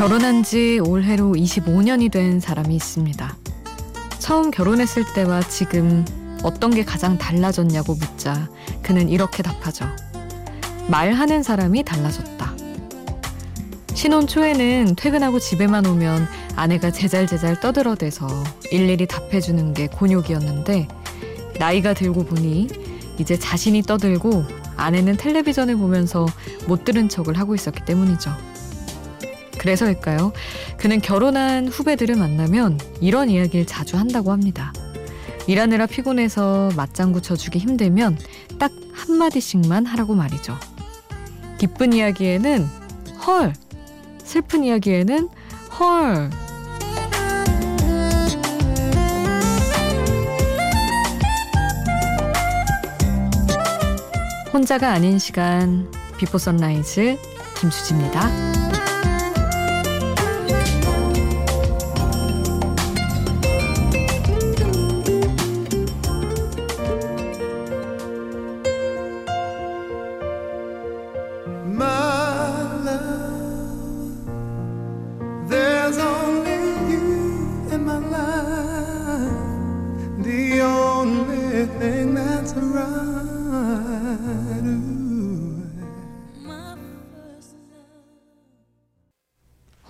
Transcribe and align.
결혼한 0.00 0.44
지 0.44 0.80
올해로 0.82 1.32
25년이 1.32 2.10
된 2.10 2.40
사람이 2.40 2.74
있습니다. 2.74 3.36
처음 4.18 4.50
결혼했을 4.50 5.04
때와 5.12 5.42
지금 5.42 6.06
어떤 6.42 6.70
게 6.70 6.86
가장 6.86 7.18
달라졌냐고 7.18 7.92
묻자 7.96 8.48
그는 8.80 9.10
이렇게 9.10 9.42
답하죠. 9.42 9.84
말하는 10.88 11.42
사람이 11.42 11.82
달라졌다. 11.82 12.50
신혼 13.92 14.26
초에는 14.26 14.94
퇴근하고 14.96 15.38
집에만 15.38 15.84
오면 15.84 16.26
아내가 16.56 16.90
제잘제잘 16.90 17.60
떠들어대서 17.60 18.26
일일이 18.72 19.06
답해주는 19.06 19.74
게 19.74 19.86
곤욕이었는데 19.88 20.88
나이가 21.58 21.92
들고 21.92 22.24
보니 22.24 22.68
이제 23.18 23.38
자신이 23.38 23.82
떠들고 23.82 24.46
아내는 24.78 25.18
텔레비전을 25.18 25.76
보면서 25.76 26.24
못 26.66 26.86
들은 26.86 27.10
척을 27.10 27.36
하고 27.38 27.54
있었기 27.54 27.84
때문이죠. 27.84 28.49
그래서일까요? 29.60 30.32
그는 30.78 31.02
결혼한 31.02 31.68
후배들을 31.68 32.16
만나면 32.16 32.80
이런 33.02 33.28
이야기를 33.28 33.66
자주 33.66 33.98
한다고 33.98 34.32
합니다. 34.32 34.72
일하느라 35.46 35.84
피곤해서 35.84 36.70
맞장구 36.76 37.20
쳐주기 37.20 37.58
힘들면 37.58 38.18
딱 38.58 38.72
한마디씩만 38.94 39.84
하라고 39.84 40.14
말이죠. 40.14 40.56
기쁜 41.58 41.92
이야기에는 41.92 42.66
헐, 43.26 43.52
슬픈 44.24 44.64
이야기에는 44.64 45.28
헐. 45.78 46.30
혼자가 54.54 54.90
아닌 54.90 55.18
시간 55.18 55.90
비포 56.16 56.38
선라이즈 56.38 57.18
김수지입니다. 57.60 58.69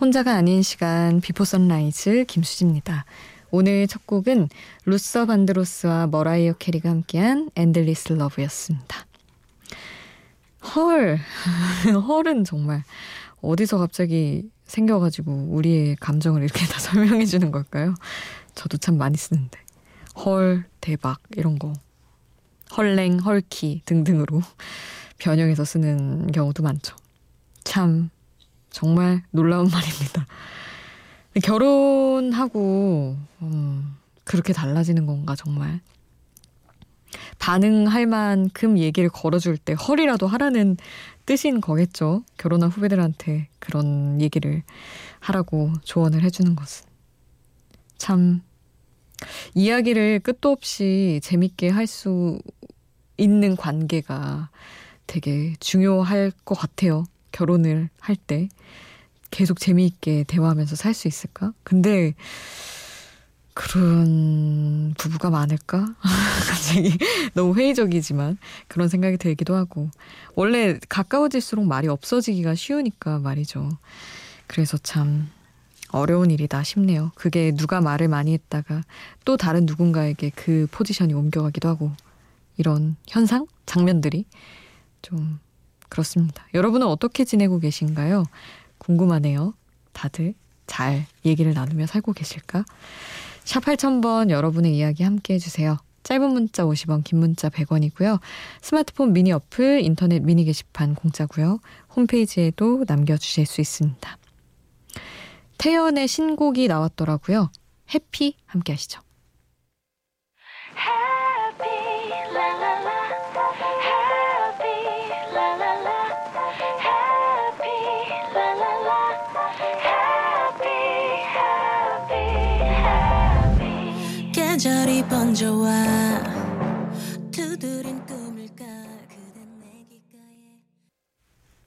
혼자가 0.01 0.35
아닌 0.35 0.63
시간 0.63 1.21
Before 1.21 1.45
Sunrise 1.45 2.25
김수지입니다. 2.27 3.05
오늘 3.53 3.87
첫 3.87 4.05
곡은 4.07 4.49
루서 4.87 5.27
반드로스와 5.27 6.09
머라이어 6.09 6.55
캐리가 6.55 6.91
함께한 6.91 7.51
Endless 7.55 8.15
Love였습니다. 8.15 9.07
헐, 10.75 11.21
헐은 12.09 12.43
정말 12.43 12.83
어디서 13.43 13.79
갑자기 13.79 14.51
생겨가지고 14.65 15.49
우리의 15.51 15.95
감정을 16.01 16.43
이렇게 16.43 16.67
다 16.73 16.81
설명해 16.81 17.27
주는 17.27 17.53
걸까요? 17.53 17.95
저도 18.57 18.77
참 18.79 18.99
많이 18.99 19.17
쓰는데. 19.17 19.70
헐, 20.25 20.65
대박, 20.81 21.19
이런 21.37 21.59
거. 21.59 21.73
헐랭, 22.77 23.19
헐키 23.19 23.83
등등으로 23.87 24.43
변형해서 25.19 25.65
쓰는 25.65 26.31
경우도 26.31 26.63
많죠. 26.63 26.97
참 27.65 28.11
정말 28.71 29.23
놀라운 29.31 29.69
말입니다. 29.71 30.27
결혼하고 31.43 33.17
음, 33.43 33.97
그렇게 34.25 34.53
달라지는 34.53 35.07
건가 35.07 35.35
정말 35.37 35.81
반응할 37.39 38.07
만큼 38.07 38.79
얘기를 38.79 39.09
걸어줄 39.09 39.57
때 39.57 39.73
허리라도 39.73 40.27
하라는 40.27 40.77
뜻인 41.27 41.61
거겠죠. 41.61 42.25
결혼한 42.37 42.71
후배들한테 42.71 43.49
그런 43.59 44.21
얘기를 44.21 44.63
하라고 45.21 45.73
조언을 45.85 46.23
해주는 46.23 46.55
것은 46.57 46.87
참 47.97 48.43
이야기를 49.55 50.21
끝도 50.21 50.51
없이 50.51 51.21
재밌게 51.23 51.69
할 51.71 51.87
수 51.87 52.39
있는 53.17 53.57
관계가 53.57 54.49
되게 55.07 55.55
중요할 55.61 56.33
것 56.45 56.55
같아요. 56.55 57.05
결혼을 57.33 57.91
할 58.01 58.17
때 58.17 58.49
계속 59.31 59.61
재미있게 59.61 60.25
대화하면서 60.25 60.75
살 60.77 60.95
수 60.95 61.07
있을까? 61.09 61.53
근데 61.63 62.15
그런 63.55 64.95
부부가 64.97 65.29
많을까? 65.31 65.95
갑자기 66.49 66.97
너무 67.35 67.55
회의적이지만 67.55 68.39
그런 68.69 68.89
생각이 68.89 69.19
들기도 69.19 69.55
하고 69.55 69.91
원래 70.35 70.79
가까워질수록 70.89 71.67
말이 71.67 71.89
없어지기가 71.89 72.55
쉬우니까 72.55 73.19
말이죠. 73.19 73.69
그래서 74.47 74.79
참 74.79 75.29
어려운 75.93 76.31
일이다 76.31 76.63
싶네요. 76.63 77.13
그게 77.15 77.53
누가 77.53 77.81
말을 77.81 78.09
많이 78.09 78.33
했다가 78.33 78.83
또 79.25 79.37
다른 79.37 79.67
누군가에게 79.67 80.31
그 80.35 80.67
포지션이 80.71 81.15
옮겨가기도 81.15 81.69
하고 81.69 81.91
이런 82.57 82.97
현상, 83.09 83.47
장면들이 83.67 84.27
좀 85.03 85.41
그렇습니다. 85.89 86.47
여러분은 86.55 86.87
어떻게 86.87 87.25
지내고 87.25 87.59
계신가요? 87.59 88.25
궁금하네요. 88.79 89.55
다들 89.93 90.35
잘 90.67 91.07
얘기를 91.25 91.53
나누며 91.53 91.87
살고 91.87 92.13
계실까? 92.13 92.65
샵 93.45 93.65
8000번 93.65 94.31
여러분의 94.31 94.77
이야기 94.77 95.03
함께 95.03 95.35
해주세요. 95.35 95.79
짧은 96.03 96.33
문자 96.33 96.65
50원, 96.65 97.05
긴 97.05 97.19
문자 97.19 97.49
100원이고요. 97.49 98.21
스마트폰 98.63 99.13
미니 99.13 99.33
어플, 99.33 99.81
인터넷 99.83 100.21
미니 100.21 100.45
게시판 100.45 100.95
공짜고요. 100.95 101.61
홈페이지에도 101.95 102.85
남겨주실 102.87 103.47
수 103.47 103.61
있습니다. 103.61 104.19
태연의 105.61 106.09
신곡이 106.09 106.69
나왔더라고요. 106.69 107.53
해피 107.95 108.35
함께 108.47 108.73
하시죠. 108.73 109.03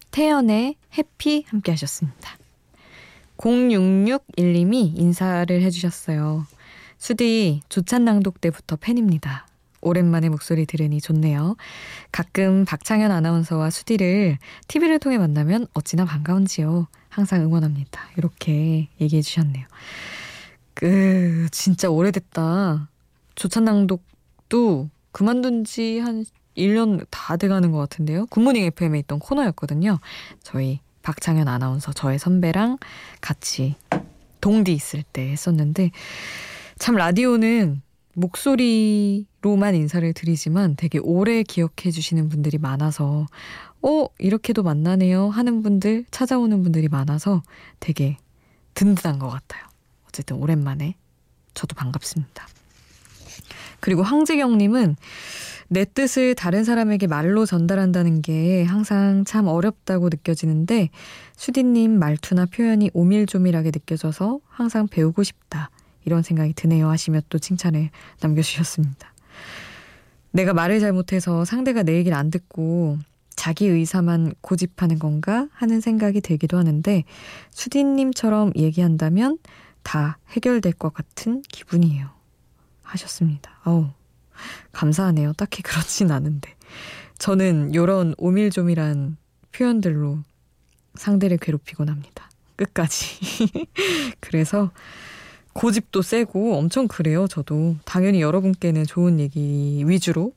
태연의 0.09 0.75
해피 0.97 1.43
함께 1.47 1.71
하셨습니다. 1.71 2.42
0661님이 3.37 4.97
인사를 4.97 5.61
해주셨어요. 5.61 6.45
수디 6.97 7.61
조찬 7.69 8.05
낭독 8.05 8.41
때부터 8.41 8.75
팬입니다. 8.75 9.47
오랜만에 9.81 10.29
목소리 10.29 10.65
들으니 10.65 11.01
좋네요. 11.01 11.57
가끔 12.11 12.63
박창현 12.65 13.11
아나운서와 13.11 13.69
수디를 13.69 14.37
TV를 14.67 14.99
통해 14.99 15.17
만나면 15.17 15.67
어찌나 15.73 16.05
반가운지요. 16.05 16.87
항상 17.09 17.41
응원합니다. 17.41 18.01
이렇게 18.17 18.87
얘기해 19.01 19.21
주셨네요. 19.21 19.67
그 20.73 21.47
진짜 21.51 21.89
오래됐다. 21.89 22.87
조찬 23.35 23.65
낭독도 23.65 24.89
그만둔 25.11 25.65
지 25.65 25.99
한 25.99 26.25
1년 26.57 27.05
다 27.09 27.37
돼가는 27.37 27.71
것 27.71 27.77
같은데요. 27.79 28.27
굿모닝 28.27 28.63
FM에 28.65 28.99
있던 28.99 29.19
코너였거든요. 29.19 29.99
저희 30.41 30.79
박창현 31.03 31.47
아나운서 31.47 31.93
저의 31.93 32.17
선배랑 32.17 32.79
같이 33.21 33.75
동디 34.41 34.73
있을 34.73 35.03
때 35.03 35.29
했었는데 35.29 35.91
참 36.79 36.95
라디오는 36.95 37.81
목소리로만 38.13 39.75
인사를 39.75 40.11
드리지만 40.13 40.75
되게 40.75 40.99
오래 40.99 41.43
기억해 41.43 41.91
주시는 41.91 42.29
분들이 42.29 42.57
많아서 42.57 43.27
어 43.81 44.07
이렇게도 44.17 44.63
만나네요 44.63 45.29
하는 45.29 45.61
분들 45.61 46.05
찾아오는 46.09 46.63
분들이 46.63 46.87
많아서 46.87 47.43
되게 47.79 48.17
든든한 48.75 49.19
것 49.19 49.29
같아요. 49.29 49.63
어쨌든 50.07 50.37
오랜만에 50.37 50.95
저도 51.53 51.75
반갑습니다. 51.75 52.47
그리고 53.79 54.03
황재경님은 54.03 54.95
내 55.69 55.85
뜻을 55.85 56.35
다른 56.35 56.63
사람에게 56.63 57.07
말로 57.07 57.45
전달한다는 57.45 58.21
게 58.21 58.63
항상 58.63 59.23
참 59.25 59.47
어렵다고 59.47 60.09
느껴지는데 60.09 60.89
수디님 61.35 61.97
말투나 61.97 62.45
표현이 62.47 62.91
오밀조밀하게 62.93 63.71
느껴져서 63.71 64.39
항상 64.47 64.87
배우고 64.87 65.23
싶다. 65.23 65.69
이런 66.05 66.21
생각이 66.21 66.53
드네요 66.53 66.89
하시며 66.89 67.21
또 67.29 67.39
칭찬을 67.39 67.89
남겨주셨습니다. 68.21 69.13
내가 70.31 70.53
말을 70.53 70.79
잘못해서 70.79 71.45
상대가 71.45 71.83
내 71.83 71.95
얘기를 71.95 72.17
안 72.17 72.29
듣고 72.29 72.97
자기 73.35 73.67
의사만 73.67 74.33
고집하는 74.41 74.99
건가 74.99 75.47
하는 75.53 75.79
생각이 75.79 76.21
들기도 76.21 76.57
하는데 76.57 77.03
수디님처럼 77.51 78.53
얘기한다면 78.55 79.37
다 79.83 80.17
해결될 80.29 80.73
것 80.73 80.93
같은 80.93 81.41
기분이에요. 81.51 82.09
하셨습니다. 82.83 83.51
어우, 83.65 83.87
감사하네요. 84.71 85.33
딱히 85.33 85.61
그렇진 85.61 86.11
않은데. 86.11 86.53
저는 87.17 87.75
요런 87.75 88.15
오밀조밀한 88.17 89.17
표현들로 89.51 90.19
상대를 90.95 91.37
괴롭히곤 91.37 91.89
합니다. 91.89 92.29
끝까지. 92.55 93.67
그래서 94.19 94.71
고집도 95.53 96.01
세고 96.01 96.57
엄청 96.57 96.87
그래요, 96.87 97.27
저도. 97.27 97.77
당연히 97.85 98.21
여러분께는 98.21 98.85
좋은 98.85 99.19
얘기 99.19 99.83
위주로 99.85 100.33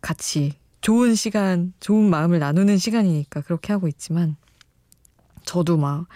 같이 0.00 0.54
좋은 0.80 1.14
시간, 1.14 1.72
좋은 1.80 2.08
마음을 2.08 2.38
나누는 2.38 2.78
시간이니까 2.78 3.40
그렇게 3.40 3.72
하고 3.72 3.88
있지만 3.88 4.36
저도 5.44 5.76
막 5.76 6.06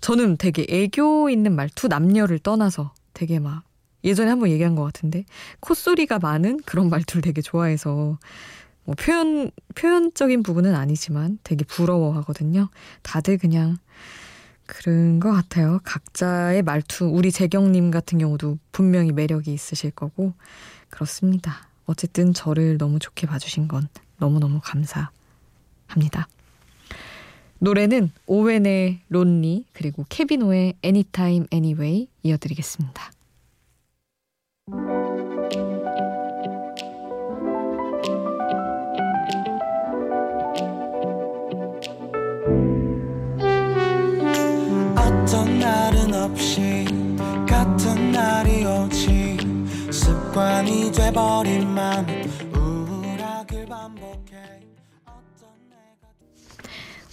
저는 0.00 0.36
되게 0.36 0.66
애교 0.68 1.28
있는 1.30 1.54
말투 1.54 1.88
남녀를 1.88 2.38
떠나서 2.38 2.94
되게 3.12 3.38
막 3.38 3.64
예전에 4.04 4.30
한번 4.30 4.50
얘기한 4.50 4.74
것 4.74 4.84
같은데 4.84 5.24
콧소리가 5.60 6.18
많은 6.18 6.60
그런 6.64 6.88
말투를 6.88 7.22
되게 7.22 7.40
좋아해서 7.42 8.18
뭐 8.84 8.94
표현 8.98 9.50
표현적인 9.74 10.42
부분은 10.42 10.74
아니지만 10.74 11.38
되게 11.42 11.64
부러워하거든요. 11.64 12.70
다들 13.02 13.38
그냥 13.38 13.76
그런 14.66 15.18
것 15.18 15.32
같아요. 15.32 15.80
각자의 15.82 16.62
말투 16.62 17.06
우리 17.06 17.32
재경님 17.32 17.90
같은 17.90 18.18
경우도 18.18 18.58
분명히 18.72 19.12
매력이 19.12 19.52
있으실 19.52 19.90
거고 19.90 20.34
그렇습니다. 20.90 21.68
어쨌든 21.86 22.34
저를 22.34 22.78
너무 22.78 22.98
좋게 22.98 23.26
봐주신 23.26 23.66
건 23.66 23.88
너무너무 24.18 24.60
감사합니다. 24.62 26.28
노래는 27.60 28.12
오웬의 28.26 29.00
론리 29.08 29.64
그리고 29.72 30.04
케비노의 30.08 30.74
Anytime 30.84 31.46
Anyway 31.52 32.08
이어드리겠습니다. 32.22 33.17
어떤 44.96 45.58
날은 45.58 46.12
없이 46.12 46.84
같은 47.48 48.12
날이 48.12 48.66
오지 48.66 49.38
습관이 49.90 50.92
돼버린 50.92 51.66
맘 51.68 52.06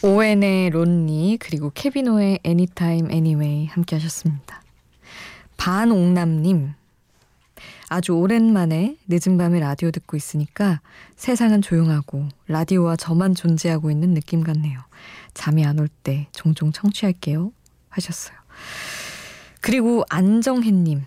오웬의 0.03 0.69
론니 0.71 1.37
그리고 1.39 1.71
케비노의 1.73 2.39
Anytime 2.45 3.11
Anyway 3.11 3.65
함께 3.67 3.95
하셨습니다. 3.95 4.61
반옥남님 5.57 6.73
아주 7.87 8.13
오랜만에 8.13 8.97
늦은 9.07 9.37
밤에 9.37 9.59
라디오 9.59 9.91
듣고 9.91 10.17
있으니까 10.17 10.81
세상은 11.15 11.61
조용하고 11.61 12.27
라디오와 12.47 12.95
저만 12.95 13.35
존재하고 13.35 13.91
있는 13.91 14.13
느낌 14.13 14.43
같네요. 14.43 14.79
잠이 15.33 15.65
안 15.65 15.79
올 15.79 15.87
때 15.87 16.27
종종 16.31 16.71
청취할게요. 16.71 17.51
하셨어요. 17.89 18.37
그리고 19.61 20.03
안정혜님. 20.09 21.03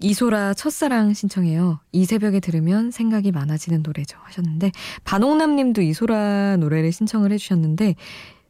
이소라 0.00 0.54
첫사랑 0.54 1.14
신청해요. 1.14 1.78
이 1.92 2.04
새벽에 2.04 2.40
들으면 2.40 2.90
생각이 2.90 3.30
많아지는 3.30 3.82
노래죠. 3.84 4.18
하셨는데, 4.24 4.72
반옥남 5.04 5.54
님도 5.54 5.80
이소라 5.80 6.56
노래를 6.56 6.90
신청을 6.90 7.30
해주셨는데, 7.32 7.94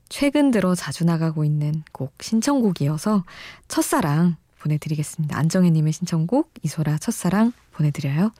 최근 0.08 0.50
들어 0.50 0.74
자주 0.74 1.04
나가고 1.04 1.44
있는 1.44 1.82
곡 1.92 2.14
신청곡이어서 2.22 3.24
첫사랑 3.68 4.36
보내드리겠습니다. 4.62 5.36
안정혜 5.36 5.70
님의 5.70 5.92
신청곡 5.92 6.52
이소라 6.62 6.98
첫사랑 6.98 7.52
보내드려요. 7.72 8.32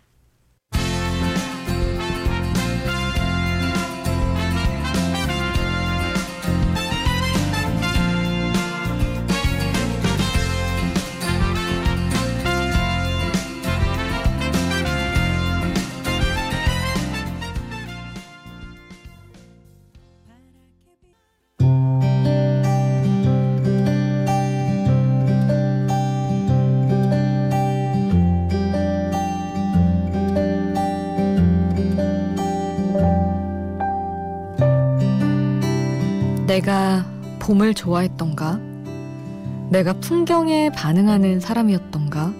내가 36.52 37.06
봄을 37.38 37.72
좋아했던가? 37.72 38.60
내가 39.70 39.94
풍경에 39.94 40.68
반응하는 40.68 41.40
사람이었던가? 41.40 42.30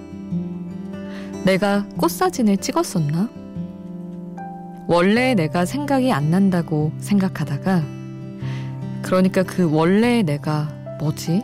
내가 1.47 1.87
꽃사진을 1.97 2.59
찍었었나? 2.59 3.31
원래 4.87 5.33
내가 5.33 5.65
생각이 5.65 6.13
안 6.13 6.31
난다고 6.31 6.93
생각하다가, 6.99 7.83
그러니까 9.01 9.45
그 9.45 9.73
원래의 9.73 10.25
내가 10.25 10.69
뭐지? 10.99 11.43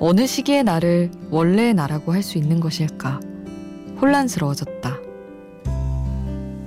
어느 0.00 0.26
시기에 0.26 0.64
나를 0.64 1.10
원래의 1.30 1.72
나라고 1.72 2.12
할 2.12 2.22
수 2.22 2.36
있는 2.36 2.60
것일까? 2.60 3.20
혼란스러워졌다. 4.02 4.98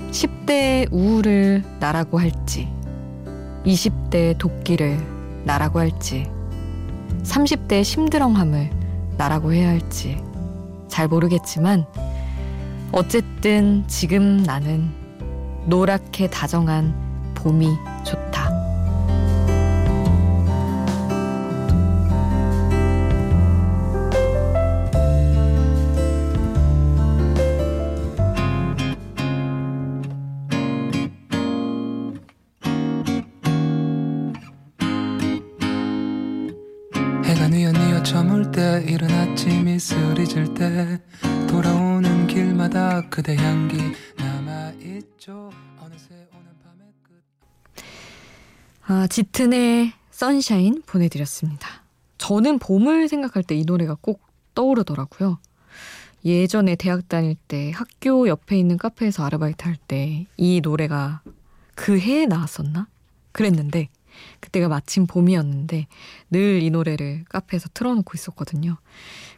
10대의 0.09 0.91
우울을 0.91 1.63
나라고 1.79 2.19
할지, 2.19 2.67
20대의 3.67 4.37
도끼를 4.37 4.97
나라고 5.43 5.79
할지, 5.79 6.29
30대의 7.23 7.83
심드렁함을 7.83 8.69
나라고 9.17 9.53
해야 9.53 9.69
할지 9.69 10.17
잘 10.87 11.09
모르겠지만, 11.09 11.85
어쨌든 12.93 13.83
지금 13.87 14.41
나는 14.43 14.89
노랗게 15.65 16.29
다정한 16.29 16.95
봄이 17.35 17.67
좋다. 18.05 18.46
이슬이 40.27 40.45
질때 40.45 40.99
돌아오는 41.49 42.27
길마다 42.27 43.07
그대 43.09 43.35
향기 43.35 43.77
남아있죠 44.17 45.51
어느새 45.79 46.13
오는 46.33 46.45
밤의 46.63 46.93
끝 47.03 47.23
아, 48.87 49.07
짙은의 49.07 49.93
선샤인 50.11 50.81
보내드렸습니다. 50.85 51.83
저는 52.17 52.59
봄을 52.59 53.07
생각할 53.07 53.43
때 53.43 53.55
이 53.55 53.63
노래가 53.65 53.95
꼭 54.01 54.21
떠오르더라고요. 54.55 55.39
예전에 56.25 56.75
대학 56.75 57.07
다닐 57.07 57.35
때 57.47 57.71
학교 57.71 58.27
옆에 58.27 58.57
있는 58.57 58.77
카페에서 58.77 59.23
아르바이트 59.23 59.63
할 59.63 59.77
때 59.87 60.25
이 60.37 60.61
노래가 60.61 61.21
그 61.75 61.97
해에 61.99 62.25
나왔었나? 62.25 62.87
그랬는데 63.31 63.89
그때가 64.39 64.67
마침 64.67 65.07
봄이었는데 65.07 65.87
늘 66.31 66.61
이 66.61 66.69
노래를 66.69 67.23
카페에서 67.29 67.69
틀어놓고 67.73 68.11
있었거든요. 68.15 68.77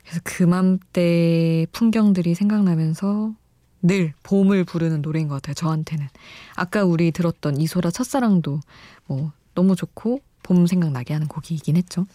그래서 0.03 0.21
그맘때 0.23 1.65
풍경들이 1.71 2.35
생각나면서 2.35 3.33
늘 3.81 4.13
봄을 4.23 4.63
부르는 4.65 5.01
노래인 5.01 5.27
것 5.27 5.35
같아요. 5.35 5.53
저한테는. 5.53 6.07
아까 6.55 6.83
우리 6.83 7.11
들었던 7.11 7.59
이소라 7.61 7.91
첫사랑도 7.91 8.59
뭐 9.05 9.31
너무 9.55 9.75
좋고 9.75 10.21
봄 10.43 10.65
생각나게 10.67 11.13
하는 11.13 11.27
곡이긴 11.27 11.77
했죠. 11.77 12.05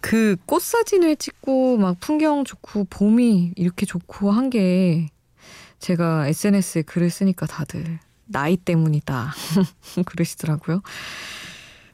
그 0.00 0.36
꽃 0.46 0.62
사진을 0.62 1.16
찍고 1.16 1.76
막 1.78 2.00
풍경 2.00 2.44
좋고 2.44 2.84
봄이 2.90 3.52
이렇게 3.56 3.84
좋고 3.86 4.30
한 4.30 4.50
게 4.50 5.08
제가 5.78 6.26
SNS에 6.28 6.82
글을 6.82 7.10
쓰니까 7.10 7.46
다들 7.46 7.98
나이 8.30 8.56
때문이다. 8.56 9.32
그러시더라고요. 10.06 10.82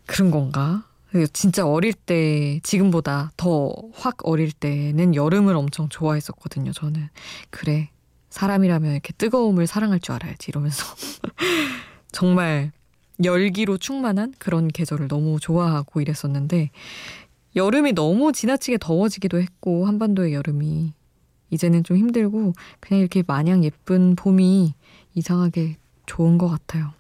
그런 0.07 0.31
건가? 0.31 0.85
진짜 1.33 1.66
어릴 1.66 1.95
때, 1.95 2.61
지금보다 2.62 3.33
더 3.37 3.73
확 3.95 4.16
어릴 4.25 4.52
때는 4.52 5.14
여름을 5.14 5.57
엄청 5.57 5.88
좋아했었거든요, 5.88 6.73
저는. 6.73 7.09
그래. 7.50 7.90
사람이라면 8.28 8.93
이렇게 8.93 9.12
뜨거움을 9.14 9.66
사랑할 9.66 9.99
줄 10.00 10.14
알아야지, 10.14 10.50
이러면서. 10.50 10.85
정말 12.12 12.73
열기로 13.25 13.78
충만한 13.78 14.35
그런 14.38 14.69
계절을 14.69 15.09
너무 15.09 15.40
좋아하고 15.40 16.02
이랬었는데 16.02 16.71
여름이 17.55 17.93
너무 17.93 18.33
지나치게 18.33 18.76
더워지기도 18.78 19.40
했고 19.40 19.87
한반도의 19.87 20.35
여름이 20.35 20.93
이제는 21.50 21.83
좀 21.85 21.97
힘들고 21.97 22.52
그냥 22.81 23.00
이렇게 23.00 23.23
마냥 23.26 23.64
예쁜 23.64 24.16
봄이 24.16 24.75
이상하게 25.14 25.76
좋은 26.06 26.38
것 26.38 26.48
같아요. 26.48 26.92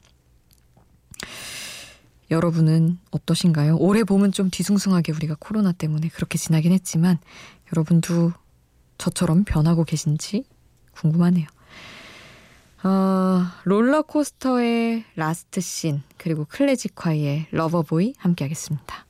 여러분은 2.30 2.98
어떠신가요? 3.12 3.76
올해 3.76 4.02
봄은 4.02 4.32
좀 4.32 4.50
뒤숭숭하게 4.50 5.12
우리가 5.12 5.36
코로나 5.38 5.72
때문에 5.72 6.08
그렇게 6.08 6.38
지나긴 6.38 6.72
했지만 6.72 7.18
여러분도 7.72 8.32
저처럼 8.98 9.44
변하고 9.44 9.84
계신지 9.84 10.44
궁금하네요. 10.92 11.46
어, 12.82 13.42
롤러코스터의 13.64 15.04
Last 15.14 15.60
Scene 15.60 16.02
그리고 16.18 16.44
클래지콰이의 16.44 17.48
Lover 17.50 17.90
Boy 17.90 18.14
함께 18.18 18.44
하겠습니다. 18.44 19.06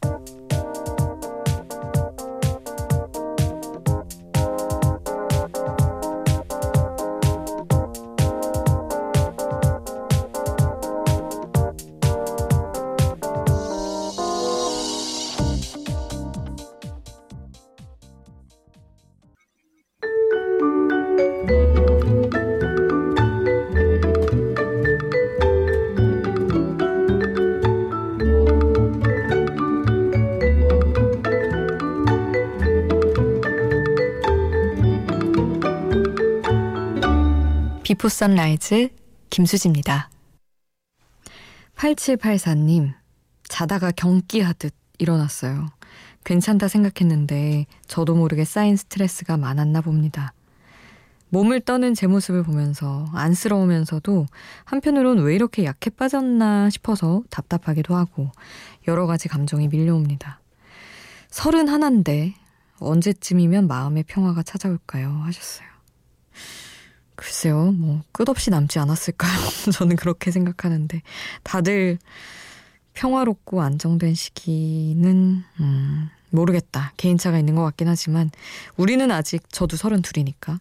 Before 38.07 38.09
Sunrise 38.09 38.91
김수지입니다. 39.31 40.11
8784님, 41.75 42.93
자다가 43.49 43.91
경기하듯 43.91 44.73
일어났어요. 44.99 45.67
괜찮다 46.23 46.69
생각했는데 46.69 47.67
저도 47.89 48.15
모르게 48.15 48.45
쌓인 48.45 48.77
스트레스가 48.77 49.37
많았나 49.37 49.81
봅니다. 49.81 50.33
몸을 51.31 51.61
떠는 51.63 51.95
제 51.95 52.07
모습을 52.07 52.45
보면서 52.45 53.07
안쓰러우면서도 53.13 54.27
한편으론 54.65 55.19
왜 55.25 55.35
이렇게 55.35 55.65
약해 55.65 55.91
빠졌나 55.91 56.71
싶어서 56.71 57.25
답답하기도 57.29 57.97
하고 57.97 58.31
여러 58.87 59.07
가지 59.07 59.27
감정이 59.27 59.67
밀려옵니다. 59.67 60.39
서른 61.29 61.67
하나인데 61.67 62.35
언제쯤이면 62.79 63.67
마음의 63.67 64.05
평화가 64.05 64.45
찾아올까요? 64.45 65.09
하셨어요. 65.25 65.76
글쎄요, 67.17 67.73
뭐, 67.73 68.03
끝없이 68.13 68.51
남지 68.51 68.79
않았을까요? 68.79 69.33
저는 69.73 69.97
그렇게 69.97 70.31
생각하는데. 70.31 71.01
다들 71.43 71.99
평화롭고 72.93 73.63
안정된 73.63 74.15
시기는, 74.15 75.43
음, 75.61 76.11
모르겠다. 76.31 76.93
개인차가 76.99 77.39
있는 77.39 77.55
것 77.55 77.63
같긴 77.63 77.89
하지만, 77.89 78.31
우리는 78.77 79.11
아직, 79.11 79.51
저도 79.51 79.77
서른 79.77 80.03
둘이니까. 80.03 80.61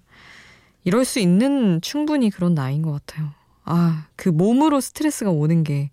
이럴 0.85 1.03
수 1.03 1.19
있는 1.19 1.81
충분히 1.81 2.29
그런 2.29 2.53
나이인 2.53 2.81
것 2.83 2.91
같아요. 3.05 3.31
아, 3.65 4.07
그 4.15 4.29
몸으로 4.29 4.79
스트레스가 4.79 5.31
오는 5.31 5.63
게 5.63 5.89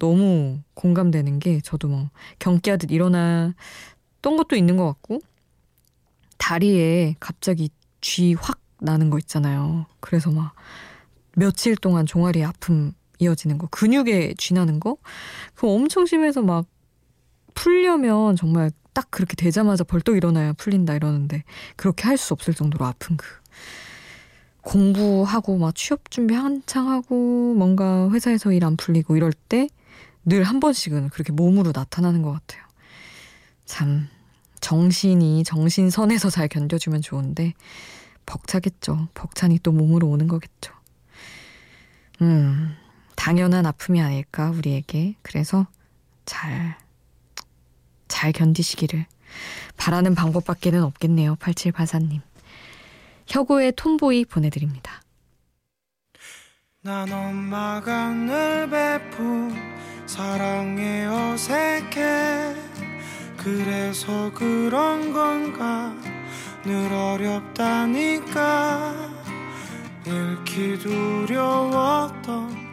너무 0.00 0.60
공감되는 0.74 1.38
게, 1.38 1.60
저도 1.60 1.86
뭐, 1.88 2.10
경기하듯 2.40 2.90
일어났던 2.90 3.54
것도 4.22 4.56
있는 4.56 4.76
것 4.76 4.86
같고, 4.86 5.20
다리에 6.38 7.14
갑자기 7.20 7.70
쥐 8.00 8.34
확 8.34 8.63
나는 8.84 9.10
거 9.10 9.18
있잖아요. 9.18 9.86
그래서 10.00 10.30
막 10.30 10.54
며칠 11.36 11.76
동안 11.76 12.06
종아리 12.06 12.44
아픔 12.44 12.92
이어지는 13.18 13.58
거, 13.58 13.66
근육에 13.68 14.34
쥐나는 14.38 14.80
거, 14.80 14.96
그거 15.54 15.68
엄청 15.68 16.06
심해서 16.06 16.42
막 16.42 16.66
풀려면 17.54 18.36
정말 18.36 18.70
딱 18.92 19.10
그렇게 19.10 19.34
되자마자 19.36 19.84
벌떡 19.84 20.16
일어나야 20.16 20.52
풀린다 20.54 20.94
이러는데 20.94 21.44
그렇게 21.76 22.04
할 22.04 22.16
수 22.18 22.32
없을 22.34 22.54
정도로 22.54 22.84
아픈 22.84 23.16
그 23.16 23.26
공부하고 24.62 25.58
막 25.58 25.74
취업 25.74 26.10
준비 26.10 26.34
한창 26.34 26.90
하고 26.90 27.54
뭔가 27.54 28.10
회사에서 28.10 28.52
일 28.52 28.64
안 28.64 28.76
풀리고 28.76 29.16
이럴 29.16 29.32
때 29.32 29.68
늘 30.26 30.42
한 30.42 30.58
번씩은 30.58 31.10
그렇게 31.10 31.32
몸으로 31.32 31.72
나타나는 31.74 32.22
것 32.22 32.32
같아요. 32.32 32.62
참 33.66 34.08
정신이 34.60 35.44
정신선에서 35.44 36.30
잘 36.30 36.48
견뎌주면 36.48 37.02
좋은데 37.02 37.52
벅차겠죠. 38.26 39.08
벅찬이 39.14 39.58
또 39.62 39.72
몸으로 39.72 40.08
오는 40.08 40.26
거겠죠. 40.26 40.72
음, 42.22 42.76
당연한 43.16 43.66
아픔이 43.66 44.00
아닐까, 44.00 44.50
우리에게. 44.50 45.16
그래서 45.22 45.66
잘, 46.24 46.76
잘 48.08 48.32
견디시기를 48.32 49.06
바라는 49.76 50.14
방법밖에는 50.14 50.82
없겠네요. 50.82 51.36
8784님. 51.36 52.20
혁우의 53.26 53.72
톰보이 53.76 54.26
보내드립니다. 54.26 55.02
난 56.82 57.10
엄마가 57.10 58.10
늘 58.10 58.68
베푼 58.68 59.54
사랑에 60.06 61.06
어색해 61.06 62.54
그래서 63.38 64.30
그런 64.34 65.12
건가 65.12 65.94
늘 66.66 66.92
어렵다니까 66.92 68.44
잃기 70.06 70.78
두려웠던 70.78 72.64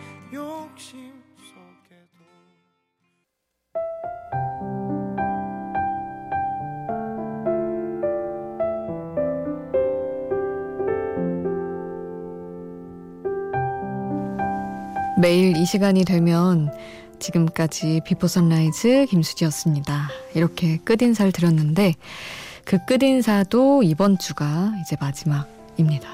매일 15.22 15.56
이 15.56 15.66
시간이 15.68 16.04
되면 16.04 16.74
지금까지 17.20 18.02
Before 18.04 18.28
Sunrise 18.28 19.06
김수지였습니다. 19.08 20.10
이렇게 20.34 20.78
끝인사를 20.78 21.32
드렸는데 21.32 21.94
그 22.65 22.77
끝인사도 22.86 23.84
이번 23.84 24.18
주가 24.18 24.74
이제 24.82 24.96
마지막입니다. 25.00 26.10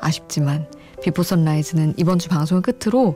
아쉽지만 0.00 0.66
Before 1.02 1.22
Sunrise는 1.22 1.94
이번 1.96 2.18
주 2.18 2.28
방송을 2.28 2.62
끝으로 2.62 3.14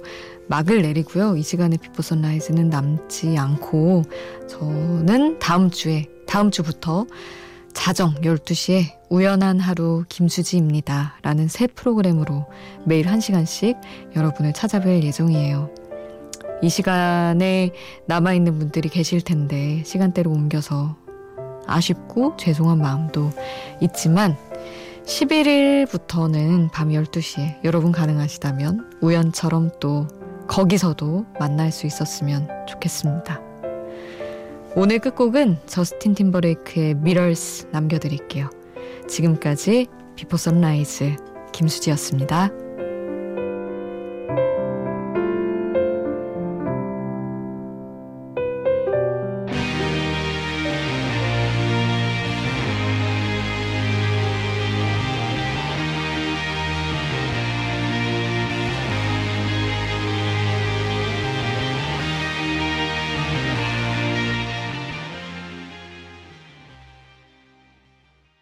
막을 0.48 0.82
내리고요. 0.82 1.36
이 1.36 1.42
시간에 1.42 1.76
Before 1.76 2.02
Sunrise는 2.02 2.68
남지 2.68 3.36
않고 3.38 4.02
저는 4.46 5.38
다음 5.38 5.70
주에 5.70 6.06
다음 6.26 6.50
주부터 6.50 7.06
자정 7.72 8.14
12시에 8.16 8.98
우연한 9.08 9.60
하루 9.60 10.04
김수지입니다. 10.08 11.18
라는 11.22 11.48
새 11.48 11.66
프로그램으로 11.66 12.46
매일 12.84 13.06
1시간씩 13.06 13.78
여러분을 14.16 14.52
찾아뵐 14.52 15.02
예정이에요. 15.04 15.70
이 16.60 16.68
시간에 16.68 17.70
남아있는 18.06 18.58
분들이 18.58 18.88
계실 18.88 19.20
텐데 19.20 19.82
시간대로 19.84 20.30
옮겨서 20.32 20.96
아쉽고 21.68 22.36
죄송한 22.36 22.78
마음도 22.78 23.30
있지만 23.80 24.36
11일부터는 25.04 26.70
밤 26.72 26.88
12시에 26.88 27.64
여러분 27.64 27.92
가능하시다면 27.92 28.98
우연처럼 29.00 29.70
또 29.80 30.06
거기서도 30.48 31.26
만날 31.38 31.70
수 31.70 31.86
있었으면 31.86 32.48
좋겠습니다. 32.66 33.40
오늘 34.76 34.98
끝곡은 34.98 35.58
저스틴 35.66 36.14
팀버레이크의 36.14 36.94
미럴스 36.94 37.68
남겨드릴게요. 37.72 38.50
지금까지 39.08 39.86
비포 40.14 40.36
선라이즈 40.36 41.16
김수지였습니다. 41.52 42.67